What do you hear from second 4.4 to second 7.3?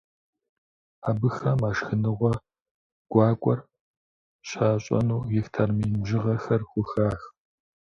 щащӏэну гектар мин бжыгъэхэр хухах.